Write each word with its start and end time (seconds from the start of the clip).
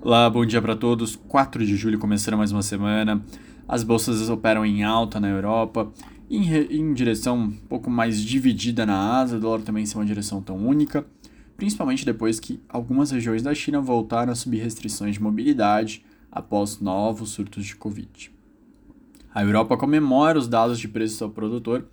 Olá, 0.00 0.30
bom 0.30 0.46
dia 0.46 0.62
para 0.62 0.76
todos. 0.76 1.16
4 1.16 1.66
de 1.66 1.74
julho 1.74 1.98
começando 1.98 2.36
mais 2.36 2.52
uma 2.52 2.62
semana. 2.62 3.20
As 3.66 3.82
bolsas 3.82 4.30
operam 4.30 4.64
em 4.64 4.84
alta 4.84 5.18
na 5.18 5.28
Europa, 5.28 5.92
em, 6.30 6.54
em 6.54 6.94
direção 6.94 7.36
um 7.36 7.50
pouco 7.50 7.90
mais 7.90 8.22
dividida 8.22 8.86
na 8.86 9.18
Ásia, 9.18 9.38
o 9.38 9.40
dólar 9.40 9.62
também 9.62 9.84
em 9.84 9.94
uma 9.96 10.06
direção 10.06 10.40
tão 10.40 10.56
única, 10.56 11.04
principalmente 11.56 12.06
depois 12.06 12.38
que 12.38 12.62
algumas 12.68 13.10
regiões 13.10 13.42
da 13.42 13.52
China 13.52 13.80
voltaram 13.80 14.30
a 14.30 14.36
subir 14.36 14.62
restrições 14.62 15.14
de 15.14 15.22
mobilidade 15.22 16.04
após 16.30 16.78
novos 16.78 17.30
surtos 17.30 17.66
de 17.66 17.74
Covid. 17.74 18.30
A 19.34 19.42
Europa 19.42 19.76
comemora 19.76 20.38
os 20.38 20.46
dados 20.46 20.78
de 20.78 20.86
preços 20.86 21.20
ao 21.20 21.30
produtor, 21.30 21.88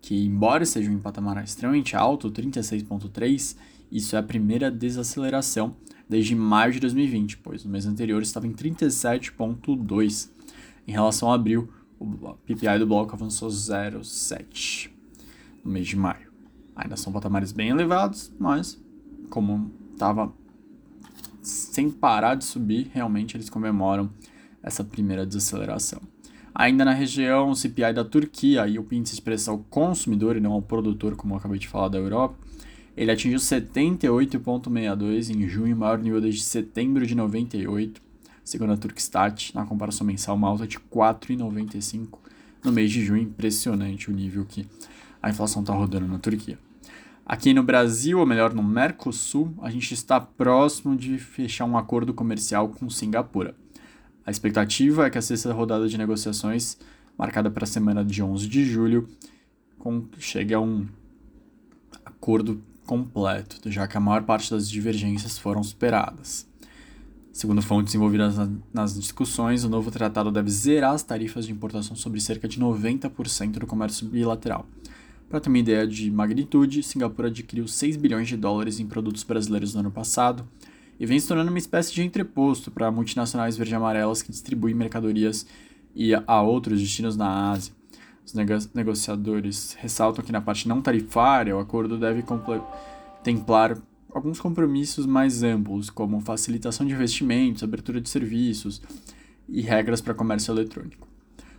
que, 0.00 0.24
embora 0.24 0.62
estejam 0.62 0.94
em 0.94 0.98
patamar 0.98 1.44
extremamente 1.44 1.94
alto, 1.94 2.30
36,3, 2.30 3.54
isso 3.92 4.16
é 4.16 4.18
a 4.18 4.22
primeira 4.22 4.70
desaceleração 4.70 5.76
desde 6.10 6.34
maio 6.34 6.72
de 6.72 6.80
2020, 6.80 7.38
pois 7.38 7.64
no 7.64 7.70
mês 7.70 7.86
anterior 7.86 8.20
estava 8.20 8.44
em 8.44 8.52
37,2. 8.52 10.28
Em 10.84 10.90
relação 10.90 11.30
a 11.30 11.36
abril, 11.36 11.72
o 12.00 12.34
PPI 12.44 12.80
do 12.80 12.86
bloco 12.86 13.14
avançou 13.14 13.48
0,7 13.48 14.90
no 15.64 15.70
mês 15.70 15.86
de 15.86 15.94
maio. 15.94 16.32
Ainda 16.74 16.96
são 16.96 17.12
patamares 17.12 17.52
bem 17.52 17.68
elevados, 17.68 18.32
mas 18.40 18.82
como 19.28 19.70
estava 19.92 20.32
sem 21.40 21.88
parar 21.88 22.34
de 22.34 22.44
subir, 22.44 22.90
realmente 22.92 23.36
eles 23.36 23.48
comemoram 23.48 24.10
essa 24.64 24.82
primeira 24.82 25.24
desaceleração. 25.24 26.00
Ainda 26.52 26.84
na 26.84 26.92
região, 26.92 27.50
o 27.50 27.54
CPI 27.54 27.92
da 27.92 28.04
Turquia 28.04 28.66
e 28.66 28.80
o 28.80 28.86
índice 28.90 29.14
expressa 29.14 29.52
ao 29.52 29.58
consumidor 29.58 30.36
e 30.36 30.40
não 30.40 30.52
ao 30.54 30.60
produtor, 30.60 31.14
como 31.14 31.34
eu 31.34 31.38
acabei 31.38 31.60
de 31.60 31.68
falar 31.68 31.86
da 31.86 31.98
Europa, 31.98 32.36
ele 33.00 33.10
atingiu 33.10 33.38
78,62 33.38 35.34
em 35.34 35.48
junho, 35.48 35.74
maior 35.74 35.98
nível 35.98 36.20
desde 36.20 36.42
setembro 36.42 37.06
de 37.06 37.14
98, 37.14 37.98
segundo 38.44 38.74
a 38.74 38.76
Turkstat, 38.76 39.54
na 39.54 39.64
comparação 39.64 40.06
mensal, 40.06 40.36
uma 40.36 40.48
alta 40.48 40.66
de 40.66 40.78
4,95 40.78 42.18
no 42.62 42.70
mês 42.70 42.90
de 42.90 43.02
junho. 43.02 43.22
Impressionante 43.22 44.10
o 44.10 44.12
nível 44.12 44.44
que 44.44 44.66
a 45.22 45.30
inflação 45.30 45.62
está 45.62 45.72
rodando 45.72 46.06
na 46.06 46.18
Turquia. 46.18 46.58
Aqui 47.24 47.54
no 47.54 47.62
Brasil, 47.62 48.18
ou 48.18 48.26
melhor, 48.26 48.52
no 48.52 48.62
Mercosul, 48.62 49.54
a 49.62 49.70
gente 49.70 49.94
está 49.94 50.20
próximo 50.20 50.94
de 50.94 51.16
fechar 51.16 51.64
um 51.64 51.78
acordo 51.78 52.12
comercial 52.12 52.68
com 52.68 52.90
Singapura. 52.90 53.54
A 54.26 54.30
expectativa 54.30 55.06
é 55.06 55.10
que 55.10 55.16
a 55.16 55.22
sexta 55.22 55.50
rodada 55.54 55.88
de 55.88 55.96
negociações, 55.96 56.76
marcada 57.16 57.50
para 57.50 57.64
a 57.64 57.66
semana 57.66 58.04
de 58.04 58.22
11 58.22 58.46
de 58.46 58.62
julho, 58.62 59.08
chegue 60.18 60.52
a 60.52 60.60
um 60.60 60.86
acordo 62.04 62.62
completo, 62.90 63.70
já 63.70 63.86
que 63.86 63.96
a 63.96 64.00
maior 64.00 64.24
parte 64.24 64.50
das 64.50 64.68
divergências 64.68 65.38
foram 65.38 65.62
superadas. 65.62 66.44
Segundo 67.32 67.62
fontes 67.62 67.94
envolvidas 67.94 68.34
nas 68.74 68.98
discussões, 68.98 69.62
o 69.62 69.68
novo 69.68 69.92
tratado 69.92 70.32
deve 70.32 70.50
zerar 70.50 70.92
as 70.92 71.04
tarifas 71.04 71.46
de 71.46 71.52
importação 71.52 71.94
sobre 71.94 72.20
cerca 72.20 72.48
de 72.48 72.58
90% 72.58 73.60
do 73.60 73.66
comércio 73.66 74.08
bilateral. 74.08 74.66
Para 75.28 75.38
ter 75.38 75.48
uma 75.48 75.58
ideia 75.58 75.86
de 75.86 76.10
magnitude, 76.10 76.82
Singapura 76.82 77.28
adquiriu 77.28 77.68
6 77.68 77.96
bilhões 77.96 78.26
de 78.26 78.36
dólares 78.36 78.80
em 78.80 78.86
produtos 78.88 79.22
brasileiros 79.22 79.72
no 79.72 79.80
ano 79.80 79.92
passado 79.92 80.44
e 80.98 81.06
vem 81.06 81.20
se 81.20 81.28
tornando 81.28 81.50
uma 81.50 81.58
espécie 81.58 81.94
de 81.94 82.02
entreposto 82.02 82.72
para 82.72 82.90
multinacionais 82.90 83.56
verde-amarelas 83.56 84.20
que 84.20 84.32
distribuem 84.32 84.74
mercadorias 84.74 85.46
e 85.94 86.12
a 86.12 86.42
outros 86.42 86.80
destinos 86.80 87.16
na 87.16 87.52
Ásia. 87.52 87.79
Os 88.34 88.72
negociadores 88.74 89.76
ressaltam 89.78 90.24
que 90.24 90.32
na 90.32 90.40
parte 90.40 90.68
não 90.68 90.80
tarifária, 90.80 91.56
o 91.56 91.60
acordo 91.60 91.98
deve 91.98 92.22
contemplar 92.22 93.76
alguns 94.12 94.40
compromissos 94.40 95.06
mais 95.06 95.42
amplos, 95.42 95.90
como 95.90 96.20
facilitação 96.20 96.86
de 96.86 96.92
investimentos, 96.92 97.62
abertura 97.62 98.00
de 98.00 98.08
serviços 98.08 98.82
e 99.48 99.60
regras 99.60 100.00
para 100.00 100.14
comércio 100.14 100.52
eletrônico. 100.52 101.06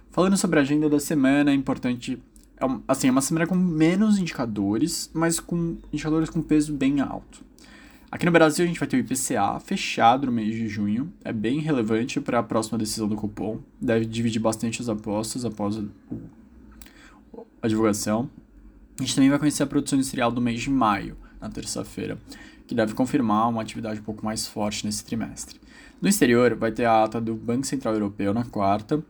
Falando 0.10 0.36
sobre 0.38 0.60
a 0.60 0.62
agenda 0.62 0.90
da 0.90 1.00
semana, 1.00 1.52
é 1.52 1.54
importante. 1.54 2.22
É 2.58 2.66
assim, 2.88 3.08
é 3.08 3.12
uma 3.12 3.22
semana 3.22 3.48
com 3.48 3.56
menos 3.56 4.20
indicadores, 4.20 5.10
mas 5.14 5.40
com 5.40 5.78
indicadores 5.92 6.30
com 6.30 6.42
peso 6.42 6.74
bem 6.74 7.00
alto. 7.00 7.44
Aqui 8.12 8.26
no 8.26 8.32
Brasil 8.32 8.66
a 8.66 8.68
gente 8.68 8.80
vai 8.80 8.90
ter 8.90 8.98
o 8.98 9.00
IPCA 9.00 9.58
fechado 9.62 10.26
no 10.26 10.34
mês 10.34 10.54
de 10.54 10.68
junho, 10.68 11.14
é 11.24 11.32
bem 11.32 11.62
relevante 11.62 12.20
para 12.20 12.40
a 12.40 12.44
próxima 12.44 12.78
decisão 12.78 13.08
do 13.08 13.16
cupom, 13.16 13.60
deve 13.80 14.06
dividir 14.06 14.42
bastante 14.42 14.82
as 14.82 14.90
apostas 14.90 15.46
após 15.46 15.78
o 15.78 15.90
a 17.62 17.68
divulgação. 17.68 18.30
A 19.00 19.02
gente 19.02 19.16
também 19.16 19.30
vai 19.30 19.40
conhecer 19.40 19.64
a 19.64 19.68
produção 19.68 19.98
industrial 19.98 20.32
do 20.32 20.42
mês 20.42 20.62
de 20.62 20.70
maio, 20.70 21.18
na 21.40 21.50
terça-feira, 21.50 22.18
que 22.68 22.76
deve 22.76 22.94
confirmar 22.94 23.50
uma 23.50 23.62
atividade 23.62 24.00
um 24.00 24.04
pouco 24.04 24.24
mais 24.24 24.48
forte 24.48 24.86
nesse 24.86 25.04
trimestre. 25.04 25.60
No 26.02 26.08
exterior, 26.08 26.56
vai 26.56 26.72
ter 26.72 26.86
a 26.86 27.04
ata 27.04 27.22
do 27.22 27.36
Banco 27.36 27.66
Central 27.66 27.94
Europeu 27.94 28.34
na 28.34 28.44
quarta 28.44 29.04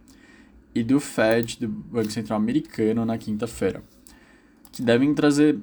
e 0.74 0.84
do 0.84 1.00
Fed, 1.00 1.60
do 1.60 1.68
Banco 1.68 2.12
Central 2.12 2.38
Americano, 2.38 3.06
na 3.06 3.18
quinta-feira, 3.18 3.84
que 4.72 4.82
devem 4.82 5.14
trazer 5.14 5.60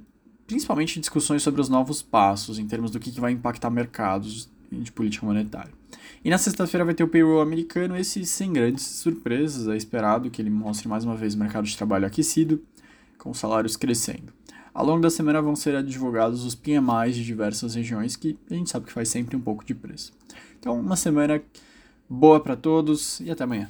principalmente 0.47 0.99
discussões 0.99 1.43
sobre 1.43 1.61
os 1.61 1.69
novos 1.69 2.01
passos 2.01 2.59
em 2.59 2.67
termos 2.67 2.91
do 2.91 2.99
que 2.99 3.11
vai 3.21 3.33
impactar 3.33 3.71
mercados 3.71 4.51
de 4.71 4.91
política 4.91 5.27
monetária. 5.27 5.73
E 6.25 6.31
na 6.31 6.39
sexta-feira 6.39 6.85
vai 6.85 6.95
ter 6.95 7.05
o 7.05 7.09
payroll 7.09 7.41
americano, 7.41 7.97
esse 7.97 8.25
sem 8.25 8.53
grandes 8.53 8.85
surpresas, 8.85 9.69
é 9.69 9.77
esperado 9.77 10.31
que 10.31 10.41
ele 10.41 10.51
mostre 10.51 10.89
mais 10.89 11.05
uma 11.05 11.15
vez 11.15 11.35
o 11.35 11.39
mercado 11.39 11.65
de 11.67 11.77
trabalho 11.77 12.07
aquecido 12.07 12.63
com 13.19 13.35
salários 13.35 13.77
crescendo. 13.77 14.33
Ao 14.73 14.87
longo 14.87 15.01
da 15.01 15.11
semana 15.11 15.43
vão 15.43 15.57
ser 15.57 15.83
divulgados 15.83 16.45
os 16.45 16.55
PMIs 16.55 17.17
de 17.17 17.25
diversas 17.25 17.75
regiões, 17.75 18.15
que 18.15 18.39
a 18.51 18.55
gente 18.55 18.71
sabe 18.71 18.87
que 18.87 18.93
faz 18.93 19.09
sempre 19.09 19.37
um 19.37 19.41
pouco 19.41 19.65
de 19.65 19.75
preço. 19.75 20.13
Então, 20.59 20.79
uma 20.79 20.97
semana 20.97 21.43
boa 22.09 22.41
para 22.41 22.57
todos 22.57 23.21
e 23.21 23.31
até 23.31 23.45
amanhã. 23.45 23.69